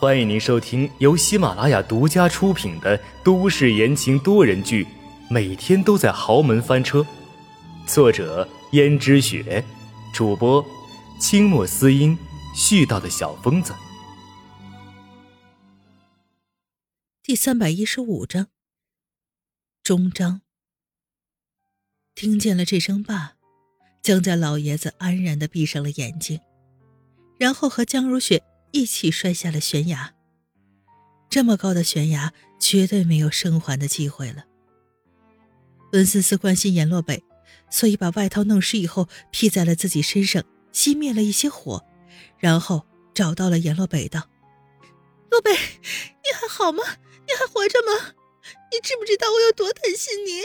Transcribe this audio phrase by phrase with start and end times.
[0.00, 4.84] 欢迎您收听由喜马拉雅独家出品的都市言情多人剧
[5.28, 7.00] 《每天都在豪门翻车》，
[7.84, 9.64] 作者：胭脂雪，
[10.14, 10.64] 主播：
[11.18, 12.16] 清墨思音，
[12.54, 13.74] 絮叨的小疯子。
[17.24, 18.46] 第三百一十五章，
[19.82, 20.42] 终章。
[22.14, 23.32] 听见了这声爸，
[24.00, 26.38] 江家老爷子安然的闭上了眼睛。
[27.36, 28.40] 然后和江如雪
[28.70, 30.14] 一起摔下了悬崖。
[31.30, 34.44] 这么高的悬崖，绝对没有生还的机会了。
[35.92, 37.22] 温思思关心阎洛北，
[37.70, 40.42] 所以把外套弄湿以后披在了自己身上，
[40.72, 41.84] 熄灭了一些火，
[42.38, 44.28] 然后找到了阎洛北，道
[45.30, 46.82] ：“洛北，你还好吗？
[47.26, 48.14] 你还活着吗？
[48.72, 50.44] 你知不知道我有多担心你？”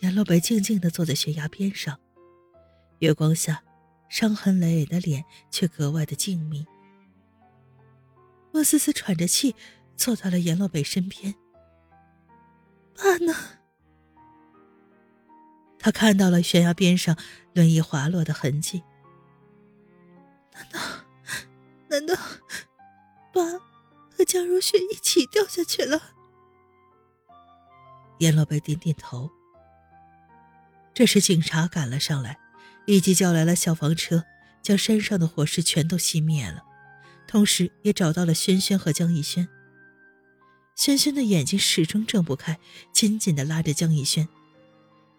[0.00, 1.98] 阎洛北静静的坐在悬崖边上，
[2.98, 3.62] 月光下。
[4.12, 6.66] 伤痕累累的脸却格外的静谧。
[8.52, 9.56] 莫思思喘着气
[9.96, 11.34] 坐到了阎洛北身边。
[12.94, 13.34] 爸呢？
[15.78, 17.16] 他看到了悬崖边上
[17.54, 18.82] 轮椅滑落的痕迹。
[20.52, 20.78] 难道，
[21.88, 22.14] 难道，
[23.32, 23.42] 爸
[24.14, 25.98] 和江如雪一起掉下去了？
[28.18, 29.30] 阎洛北点点头。
[30.92, 32.38] 这时警察赶了上来。
[32.86, 34.24] 立即叫来了消防车，
[34.62, 36.62] 将山上的火势全都熄灭了，
[37.26, 39.48] 同时也找到了轩轩和江逸轩。
[40.74, 42.58] 轩轩的眼睛始终睁不开，
[42.92, 44.28] 紧紧地拉着江逸轩。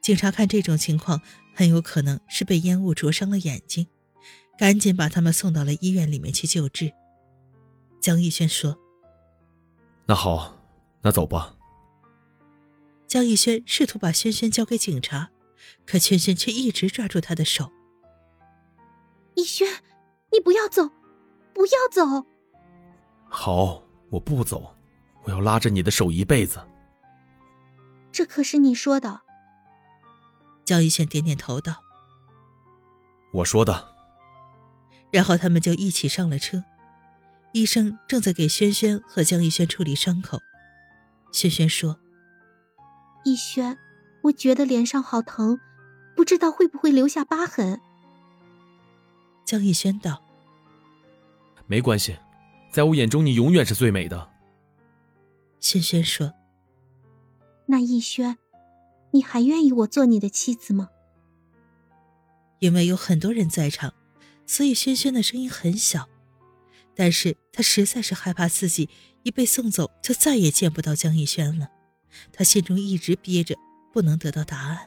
[0.00, 1.22] 警察看这种情况，
[1.54, 3.86] 很有可能是被烟雾灼伤了眼睛，
[4.58, 6.92] 赶紧把他们送到了医院里面去救治。
[8.00, 8.76] 江逸轩说
[10.06, 10.60] ：“那好，
[11.02, 11.56] 那走吧。”
[13.08, 15.30] 江逸轩试图把轩轩交给警察。
[15.86, 17.72] 可轩轩却一直抓住他的手。
[19.34, 19.68] 逸轩，
[20.32, 20.90] 你不要走，
[21.52, 22.26] 不要走！
[23.28, 24.74] 好，我不走，
[25.24, 26.60] 我要拉着你的手一辈子。
[28.10, 29.20] 这可是你说的。
[30.64, 31.82] 江逸轩点点头道
[33.32, 33.94] ：“我说的。”
[35.12, 36.64] 然后他们就一起上了车。
[37.52, 40.40] 医生正在给轩轩和江逸轩处理伤口。
[41.32, 41.98] 轩轩说
[43.24, 43.78] ：“逸轩。”
[44.26, 45.60] 我觉得脸上好疼，
[46.16, 47.80] 不知道会不会留下疤痕。
[49.44, 50.22] 江逸轩道
[51.66, 52.16] ：“没关系，
[52.72, 54.30] 在我眼中你永远是最美的。”
[55.60, 56.32] 轩轩说
[57.66, 58.38] ：“那逸轩，
[59.12, 60.88] 你还愿意我做你的妻子吗？”
[62.58, 63.94] 因为有很多人在场，
[64.44, 66.08] 所以轩轩的声音很小，
[66.96, 68.88] 但是他实在是害怕自己
[69.22, 71.68] 一被送走就再也见不到江逸轩了，
[72.32, 73.56] 他心中一直憋着。
[73.96, 74.86] 不能得到答案。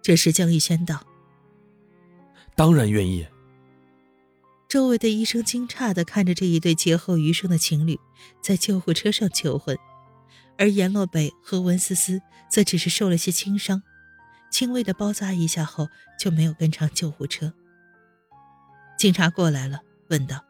[0.00, 1.04] 这时，江逸轩道
[2.54, 3.26] ：“当然愿意。”
[4.70, 7.98] 周围的医生惊诧的看着这一对劫后余生的情侣
[8.40, 9.76] 在救护车上求婚，
[10.56, 13.82] 而阎洛北和文思思则只是受了些轻伤，
[14.52, 17.52] 轻微的包扎一下后就没有跟上救护车。
[18.96, 19.80] 警察过来了，
[20.10, 20.40] 问道：“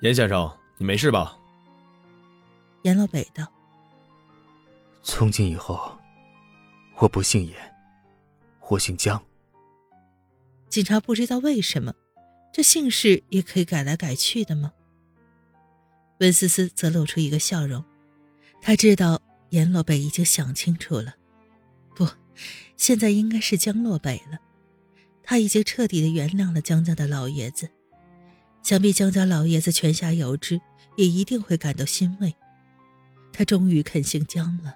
[0.00, 1.36] 严先生，你没事吧？”
[2.84, 3.46] 阎洛北道。
[5.06, 5.96] 从今以后，
[6.96, 7.54] 我不姓严，
[8.70, 9.22] 我姓江。
[10.70, 11.94] 警察不知道为什么，
[12.52, 14.72] 这姓氏也可以改来改去的吗？
[16.20, 17.84] 温思思则露出一个笑容，
[18.62, 19.20] 他知道
[19.50, 21.14] 严洛北已经想清楚了，
[21.94, 22.08] 不，
[22.78, 24.38] 现在应该是江洛北了。
[25.22, 27.68] 他已经彻底的原谅了江家的老爷子，
[28.62, 30.58] 想必江家老爷子泉下有知，
[30.96, 32.34] 也一定会感到欣慰。
[33.32, 34.74] 他终于肯姓江了。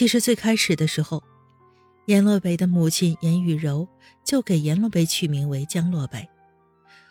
[0.00, 1.22] 其实最开始的时候，
[2.06, 3.86] 阎洛北的母亲阎雨柔
[4.24, 6.26] 就给阎洛北取名为江洛北。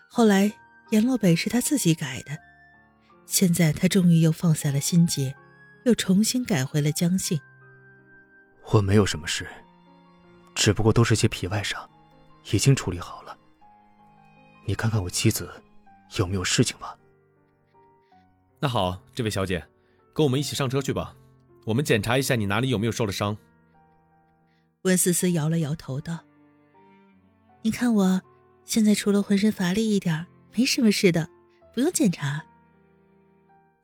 [0.09, 0.51] 后来
[0.89, 2.35] 阎洛北是他自己改的，
[3.27, 5.35] 现在他终于又放下了心结，
[5.85, 7.39] 又重新改回了江姓。
[8.71, 9.47] 我没有什么事，
[10.55, 11.87] 只不过都是些皮外伤，
[12.51, 13.37] 已经处理好了。
[14.65, 15.47] 你看看我妻子
[16.17, 16.97] 有没有事情吧。
[18.59, 19.63] 那好，这位小姐，
[20.11, 21.15] 跟我们一起上车去吧。
[21.69, 23.37] 我们检查一下你哪里有没有受了伤。
[24.81, 26.17] 温思思摇了摇头道
[27.61, 28.19] ：“你看我，
[28.65, 30.25] 现在除了浑身乏力一点，
[30.55, 31.29] 没什么事的，
[31.75, 32.43] 不用检查。”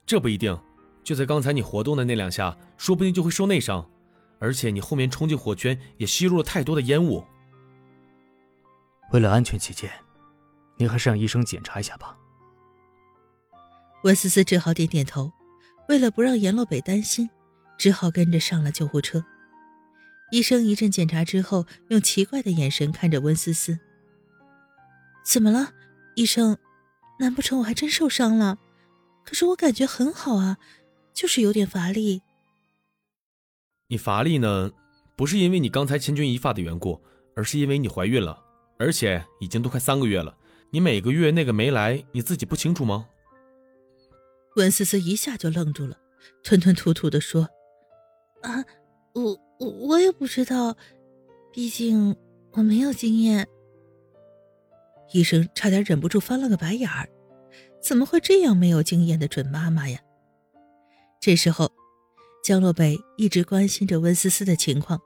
[0.04, 0.60] 这不一定，
[1.04, 3.88] 就在刚才你活动的那两下，说不定就会受内伤，
[4.40, 7.24] 而且你后面冲进火圈也吸入了太多的烟雾。
[9.12, 9.92] 为了安全起见，
[10.78, 12.18] 您还是让医生检查一下吧。
[14.02, 15.32] 温思思只好点点头，
[15.88, 17.30] 为了不让阎洛北担心。
[17.78, 19.26] 只好跟着上了救护车。
[20.32, 23.80] 医生一阵检查之后，用奇怪的眼神看着温思思
[25.26, 25.74] ：“怎么了？
[26.16, 26.58] 医生，
[27.20, 28.58] 难不成我还真受伤了？
[29.24, 30.58] 可是我感觉很好啊，
[31.14, 32.22] 就是有点乏力。
[33.88, 34.72] 你乏力呢，
[35.16, 37.02] 不是因为你刚才千钧一发的缘故，
[37.36, 38.44] 而是因为你怀孕了，
[38.80, 40.36] 而且已经都快三个月了。
[40.72, 43.08] 你每个月那个没来，你自己不清楚吗？
[44.56, 45.98] 温思思一下就愣住了，
[46.44, 47.50] 吞吞吐吐的说
[48.46, 48.64] ：“啊，
[49.14, 50.78] 我我我也不知道，
[51.52, 52.16] 毕竟
[52.52, 53.48] 我没有经验。”
[55.14, 57.10] 医生差点忍不住翻了个白眼儿，
[57.82, 60.00] 怎么会这样没有经验的准妈妈呀？
[61.20, 61.72] 这时候，
[62.44, 65.00] 江洛北一直关心着温思思的情况。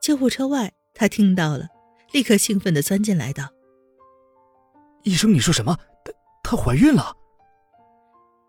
[0.00, 1.68] 救护车外，他听到了，
[2.12, 3.48] 立刻兴奋的钻进来道
[5.02, 5.76] ：“医生，你说什么？
[6.04, 6.12] 她
[6.42, 7.16] 她怀孕了？”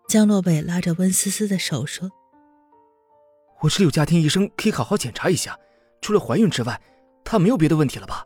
[0.08, 2.10] 江洛北拉着温思思的手说
[3.64, 5.58] ：“我这里有家庭医生，可以好好检查一下。
[6.02, 6.78] 除了怀孕之外，
[7.24, 8.22] 她没有别的问题了吧？”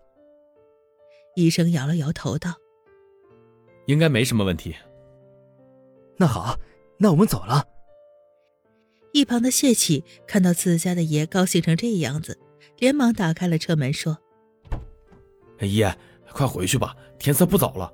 [1.37, 2.55] 医生摇了摇头道
[3.87, 4.75] ：“应该没什么问题。”
[6.19, 6.59] 那好，
[6.99, 7.65] 那我们走了。
[9.13, 12.37] 一旁的谢启看到自家的爷高兴成这样子，
[12.79, 14.19] 连忙打开了车门说
[15.63, 15.97] ：“爷，
[16.33, 17.93] 快回去吧，天色不早了。”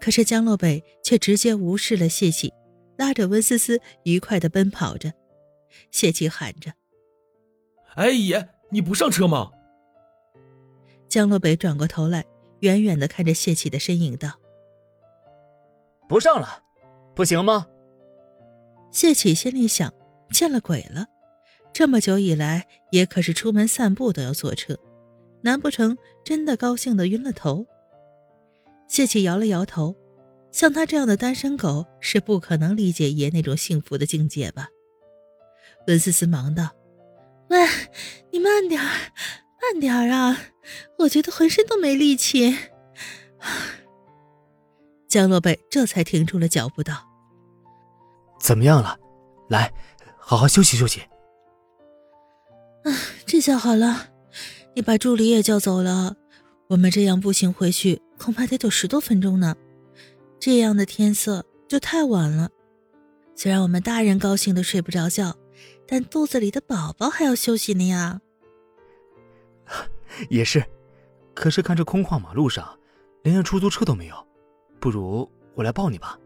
[0.00, 2.52] 可是江洛北却直接无视了谢启，
[2.98, 5.12] 拉着温思思愉快的奔跑着。
[5.90, 6.72] 谢启喊着
[7.94, 9.50] ：“哎，爷，你不上车吗？”
[11.08, 12.24] 江洛北转过头来，
[12.60, 14.30] 远远的看着谢启的身影，道
[16.08, 16.62] ：“不上了，
[17.14, 17.66] 不行吗？”
[18.92, 19.92] 谢启心里想：
[20.30, 21.06] 见了鬼了，
[21.72, 24.78] 这么久以来，爷可是出门散步都要坐车，
[25.42, 27.66] 难不成真的高兴的晕了头？
[28.88, 29.96] 谢启摇了摇头，
[30.50, 34.68] 像他这样的单身狗是不可能理解爷那种幸福的境界吧？
[35.86, 36.70] 温思思忙道
[37.50, 37.58] ：“喂，
[38.30, 38.88] 你慢点儿。”
[39.62, 40.40] 慢点儿啊！
[41.00, 42.56] 我觉得浑身都没力气。
[45.06, 46.94] 江洛北这才停住了脚步，道
[48.40, 48.98] ：“怎么样了？
[49.50, 49.70] 来，
[50.18, 51.02] 好好休息休息。”
[52.84, 52.90] 啊，
[53.26, 54.08] 这下好了。
[54.74, 56.16] 你把助理也叫走了，
[56.68, 59.54] 我们这样步行回去，恐怕得走十多分钟呢。
[60.40, 62.48] 这样的天色就太晚了。
[63.36, 65.36] 虽然我们大人高兴的睡不着觉，
[65.86, 68.20] 但肚子里的宝宝还要休息呢呀。
[70.28, 70.64] 也是，
[71.34, 72.78] 可是看这空旷马路上，
[73.22, 74.26] 连辆出租车都没有，
[74.80, 76.18] 不如我来抱你吧。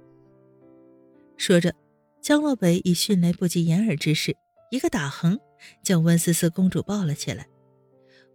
[1.36, 1.74] 说着，
[2.20, 4.36] 江洛北以迅雷不及掩耳之势，
[4.70, 5.38] 一个打横，
[5.82, 7.46] 将温思思公主抱了起来。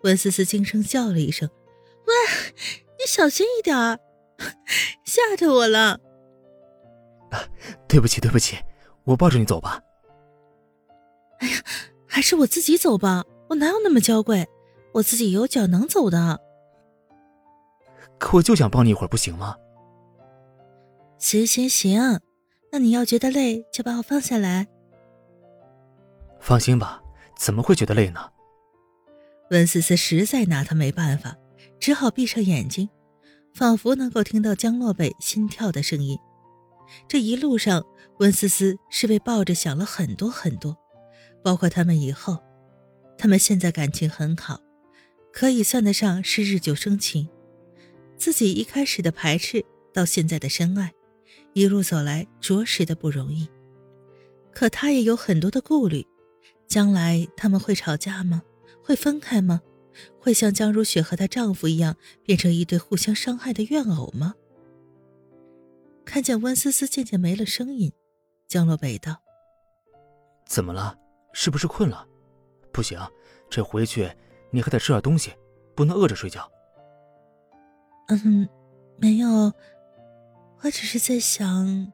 [0.04, 1.50] 温思思惊声叫了一声
[2.06, 2.14] ：“喂，
[3.00, 4.00] 你小心一点儿，
[5.04, 6.00] 吓着我了。”
[7.32, 7.44] 啊，
[7.88, 8.58] 对不起，对不起，
[9.04, 9.82] 我抱着你走吧。
[12.10, 14.46] 还是我自己走吧，我哪有那么娇贵。
[14.92, 16.42] 我自己有脚能走的，
[18.18, 19.56] 可我就想抱你一会儿，不行吗？
[21.20, 22.20] 行行行，
[22.72, 24.68] 那你要觉得累，就把我放下来。
[26.40, 27.04] 放心吧，
[27.38, 28.32] 怎么会觉得累呢？
[29.52, 31.38] 温思思实在拿他没办法，
[31.80, 32.90] 只好闭上眼睛，
[33.54, 36.18] 仿佛能够听到江洛北心跳的声音。
[37.08, 37.86] 这一路上，
[38.18, 40.76] 温思思是被抱着想了很多很多，
[41.50, 42.38] 包括他们以后，
[43.18, 44.62] 他们现在感情很好。
[45.34, 47.28] 可以算得上是日久生情，
[48.18, 50.94] 自己一开始的排斥到现在的深爱，
[51.54, 53.50] 一路走来着实的不容易。
[54.54, 56.06] 可他也有很多的顾虑，
[56.68, 58.44] 将来他们会吵架吗？
[58.84, 59.60] 会分开吗？
[60.20, 64.36] 会像江如雪和她丈夫一样变成一对互相伤害的怨偶吗？
[66.06, 67.92] 看见温思思渐渐没了声音，
[68.48, 69.24] 江洛北道
[70.46, 70.99] ：“怎么了？
[71.34, 72.08] 是不是困了？
[72.72, 73.00] 不行，
[73.50, 74.12] 这回去。”
[74.52, 75.32] 你还得吃点东西，
[75.76, 76.52] 不能饿着睡觉。
[78.08, 78.50] 嗯，
[78.98, 79.54] 没有，
[80.64, 81.94] 我只是在想。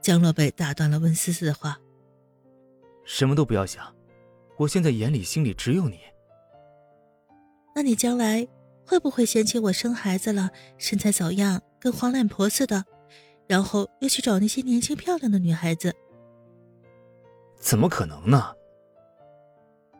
[0.00, 1.78] 江洛北打断了温思思的话
[3.06, 3.94] ：“什么都不要想，
[4.56, 6.00] 我现在眼里心里只有你。
[7.72, 8.48] 那你将来
[8.84, 12.84] 会不会嫌弃我生孩子了，身材走样，跟黄脸婆似的，
[13.46, 15.94] 然后又去找那些年轻漂亮的女孩子？
[17.58, 18.54] 怎么可能呢？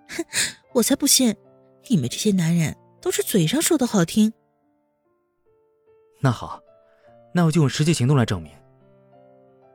[0.09, 0.25] 哼！
[0.75, 1.35] ”我才不信，
[1.89, 4.33] 你们这些男人都是嘴上说的好听。
[6.21, 6.61] 那好，
[7.33, 8.53] 那我就用实际行动来证明。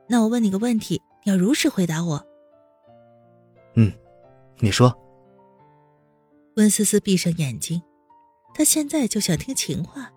[0.07, 2.25] 那我问你个问题，你要如实回答我。
[3.75, 3.91] 嗯，
[4.59, 4.95] 你说。
[6.57, 7.81] 温思思闭上眼睛，
[8.53, 10.11] 她现在就想听情话。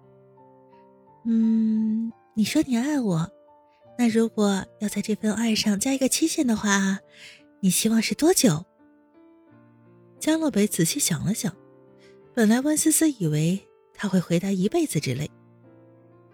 [1.25, 3.31] 嗯，你说你爱我，
[3.97, 6.99] 那如果要在这份爱上加一个期限的话，
[7.65, 8.63] 你希望是多久？
[10.21, 11.57] 江洛北仔细想了想，
[12.35, 13.59] 本来温思思以为
[13.95, 15.31] 他会回答一辈子之类，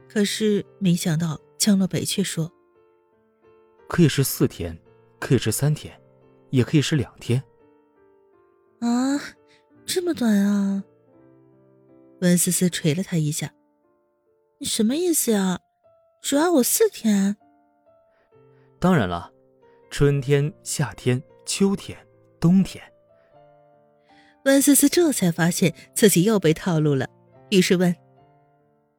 [0.08, 2.50] 可是没想到江洛北却说
[3.88, 4.76] ：“可以是四天，
[5.20, 5.96] 可以是三天，
[6.50, 7.40] 也可以是两天。”
[8.82, 9.16] 啊，
[9.86, 10.82] 这么短啊！
[12.22, 13.54] 温思思捶了他一下
[14.58, 15.60] ：“你什么意思呀？
[16.20, 17.36] 只要我四天？”
[18.80, 19.32] 当然了，
[19.90, 21.98] 春天、夏天、秋天、
[22.38, 22.82] 冬天。
[24.44, 27.08] 温思思这才发现自己又被套路了，
[27.50, 27.94] 于是问：“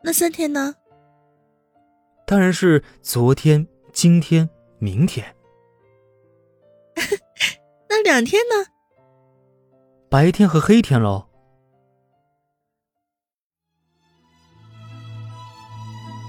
[0.04, 0.76] 那三天呢？”
[2.28, 4.48] 当然是昨天、今天、
[4.80, 5.36] 明天。
[7.90, 8.68] 那两天呢？
[10.10, 11.28] 白天和黑天喽。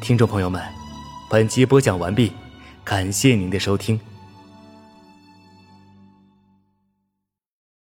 [0.01, 0.63] 听众朋友们，
[1.29, 2.33] 本集播讲完毕，
[2.85, 4.01] 感谢您的收听。